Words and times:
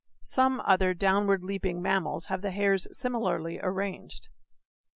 Some 0.23 0.63
other 0.65 0.95
downward 0.95 1.43
leaping 1.43 1.79
mammals 1.79 2.25
have 2.25 2.41
the 2.41 2.49
hairs 2.49 2.87
similarly 2.91 3.59
arranged. 3.61 4.29